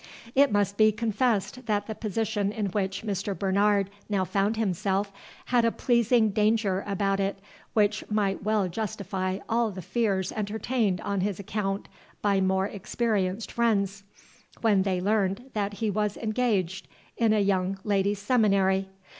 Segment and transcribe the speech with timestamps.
[0.33, 3.37] It must be confessed that the position in which Mr.
[3.37, 5.11] Bernard now found himself
[5.45, 7.37] had a pleasing danger about it
[7.73, 11.87] which might well justify all the fears entertained on his account
[12.19, 14.01] by more experienced friends,
[14.61, 18.87] when they learned that he was engaged in a Young Ladies' Seminary.